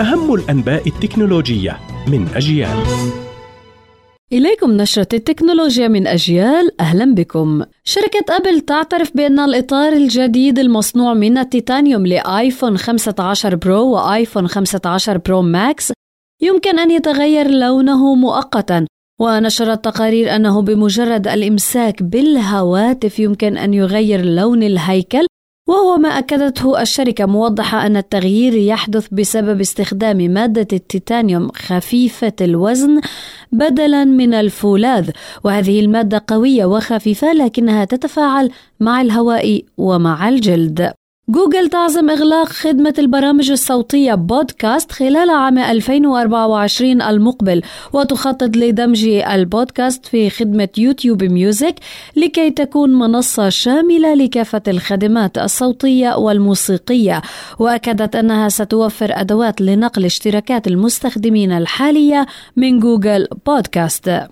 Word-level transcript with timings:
أهم 0.00 0.34
الأنباء 0.34 0.88
التكنولوجية 0.88 1.78
من 2.08 2.28
أجيال. 2.34 2.76
إليكم 4.32 4.70
نشرة 4.70 5.08
التكنولوجيا 5.12 5.88
من 5.88 6.06
أجيال. 6.06 6.80
أهلا 6.80 7.14
بكم. 7.14 7.62
شركة 7.84 8.36
أبل 8.36 8.60
تعترف 8.60 9.16
بأن 9.16 9.40
الإطار 9.40 9.92
الجديد 9.92 10.58
المصنوع 10.58 11.14
من 11.14 11.38
التيتانيوم 11.38 12.06
ل 12.06 12.16
iPhone 12.16 12.78
15 12.78 13.54
Pro 13.54 13.90
و 13.94 14.02
iPhone 14.02 14.48
15 14.48 15.18
Pro 15.18 15.42
Max 15.42 15.92
يمكن 16.42 16.78
أن 16.78 16.90
يتغير 16.90 17.50
لونه 17.50 18.14
مؤقتا 18.14 18.86
ونشرت 19.20 19.84
تقارير 19.84 20.36
أنه 20.36 20.62
بمجرد 20.62 21.28
الإمساك 21.28 22.02
بالهواتف 22.02 23.18
يمكن 23.18 23.58
أن 23.58 23.74
يغير 23.74 24.24
لون 24.24 24.62
الهيكل 24.62 25.26
وهو 25.66 25.96
ما 25.96 26.08
أكدته 26.08 26.82
الشركة 26.82 27.26
موضحة 27.26 27.86
أن 27.86 27.96
التغيير 27.96 28.54
يحدث 28.54 29.08
بسبب 29.12 29.60
استخدام 29.60 30.16
مادة 30.16 30.68
التيتانيوم 30.72 31.48
خفيفة 31.48 32.32
الوزن 32.40 33.00
بدلا 33.52 34.04
من 34.04 34.34
الفولاذ 34.34 35.10
وهذه 35.44 35.80
المادة 35.80 36.24
قوية 36.26 36.64
وخفيفة 36.64 37.32
لكنها 37.32 37.84
تتفاعل 37.84 38.50
مع 38.80 39.00
الهواء 39.00 39.62
ومع 39.78 40.28
الجلد. 40.28 40.92
جوجل 41.28 41.68
تعزم 41.68 42.10
إغلاق 42.10 42.48
خدمة 42.48 42.94
البرامج 42.98 43.50
الصوتية 43.50 44.14
بودكاست 44.14 44.92
خلال 44.92 45.30
عام 45.30 45.58
2024 45.58 47.02
المقبل 47.02 47.62
وتخطط 47.92 48.56
لدمج 48.56 49.04
البودكاست 49.04 50.06
في 50.06 50.30
خدمة 50.30 50.68
YouTube 50.78 51.24
Music 51.24 51.74
لكي 52.16 52.50
تكون 52.50 52.90
منصة 52.90 53.48
شاملة 53.48 54.14
لكافة 54.14 54.62
الخدمات 54.68 55.38
الصوتية 55.38 56.16
والموسيقية. 56.16 57.22
وأكدت 57.58 58.16
أنها 58.16 58.48
ستوفر 58.48 59.10
أدوات 59.10 59.60
لنقل 59.60 60.04
اشتراكات 60.04 60.66
المستخدمين 60.66 61.52
الحالية 61.52 62.26
من 62.56 62.80
Google 62.80 63.28
Podcast. 63.46 64.26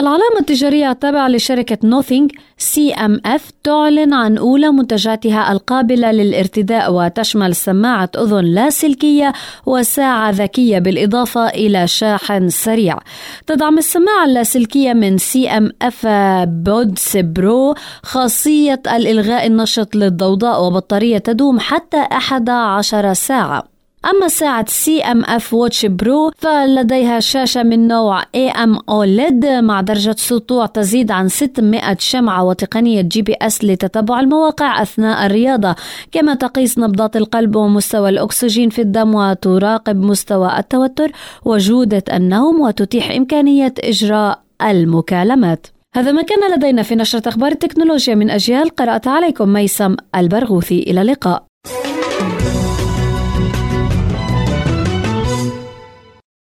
العلامة 0.00 0.40
التجارية 0.40 0.90
التابعة 0.90 1.28
لشركة 1.28 1.78
Nothing 1.84 2.32
CMF 2.58 3.50
تعلن 3.64 4.14
عن 4.14 4.38
أولى 4.38 4.70
منتجاتها 4.70 5.52
القابلة 5.52 6.12
للارتداء 6.12 6.92
وتشمل 6.92 7.54
سماعة 7.54 8.10
أذن 8.16 8.44
لاسلكية 8.44 9.32
وساعة 9.66 10.30
ذكية 10.30 10.78
بالإضافة 10.78 11.48
إلى 11.48 11.86
شاحن 11.86 12.48
سريع. 12.48 12.98
تدعم 13.46 13.78
السماعة 13.78 14.24
اللاسلكية 14.24 14.92
من 14.92 15.18
CMF 15.18 16.06
Buds 16.46 17.16
Pro 17.16 17.74
خاصية 18.02 18.82
الإلغاء 18.86 19.46
النشط 19.46 19.96
للضوضاء 19.96 20.62
وبطارية 20.64 21.18
تدوم 21.18 21.60
حتى 21.60 22.00
11 22.12 23.12
ساعة. 23.12 23.79
أما 24.04 24.28
ساعة 24.28 24.64
CMF 24.68 25.54
Watch 25.54 25.86
Pro 25.86 26.30
فلديها 26.36 27.20
شاشة 27.20 27.62
من 27.62 27.88
نوع 27.88 28.22
AMOLED 28.34 29.46
مع 29.46 29.80
درجة 29.80 30.14
سطوع 30.18 30.66
تزيد 30.66 31.10
عن 31.10 31.28
600 31.28 31.96
شمعة 31.98 32.44
وتقنية 32.44 33.00
GPS 33.00 33.64
لتتبع 33.64 34.20
المواقع 34.20 34.82
أثناء 34.82 35.26
الرياضة. 35.26 35.74
كما 36.12 36.34
تقيس 36.34 36.78
نبضات 36.78 37.16
القلب 37.16 37.56
ومستوى 37.56 38.08
الأكسجين 38.08 38.70
في 38.70 38.82
الدم 38.82 39.14
وتراقب 39.14 39.96
مستوى 39.96 40.58
التوتر 40.58 41.12
وجودة 41.44 42.04
النوم 42.12 42.60
وتتيح 42.60 43.10
إمكانية 43.10 43.74
إجراء 43.78 44.42
المكالمات. 44.62 45.66
هذا 45.94 46.12
ما 46.12 46.22
كان 46.22 46.56
لدينا 46.56 46.82
في 46.82 46.94
نشرة 46.94 47.28
أخبار 47.28 47.52
التكنولوجيا 47.52 48.14
من 48.14 48.30
أجيال. 48.30 48.68
قرأت 48.68 49.08
عليكم 49.08 49.48
ميسم 49.48 49.96
البرغوثي. 50.16 50.78
إلى 50.78 51.02
اللقاء. 51.02 51.49